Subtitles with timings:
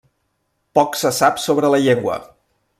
[0.79, 2.19] Poc se sap sobre la llengua.